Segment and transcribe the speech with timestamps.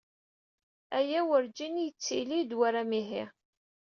[0.97, 3.23] Aya werǧin yettili-d war amihi.